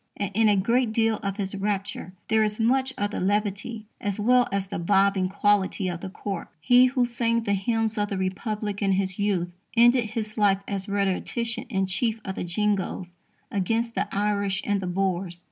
[0.17, 4.19] And, in a great deal of his rapture, there is much of the levity as
[4.19, 6.51] well as the "bobbing" quality of the cork.
[6.59, 10.89] He who sang the hymns of the Republic in his youth, ended his life as
[10.89, 13.13] rhetorician in chief of the Jingoes
[13.51, 15.39] against the Irish and the Boers.